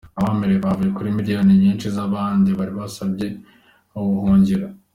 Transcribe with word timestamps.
Abemerewe 0.19 0.59
bavuye 0.65 0.89
muri 0.97 1.17
miliyoni 1.17 1.51
nyinshi 1.63 1.87
z’abandi 1.95 2.49
bari 2.57 2.73
basabye 2.79 3.27
ubuhungiro. 3.99 4.67